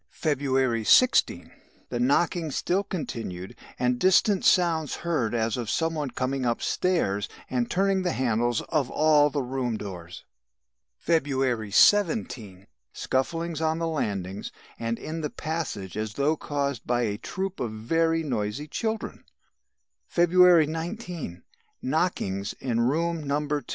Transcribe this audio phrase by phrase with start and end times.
[0.15, 1.51] "February 16.
[1.89, 7.69] The knockings still continued and distant sounds heard as of some one coming upstairs and
[7.69, 10.23] turning the handles of all the room doors.
[10.97, 12.65] "February 17.
[12.95, 17.69] Scufflings on the landings, and in the passage as though caused by a troop of
[17.71, 19.23] very noisy children.
[20.07, 21.43] "February 19.
[21.83, 23.39] Knockings in room No.
[23.47, 23.61] 2.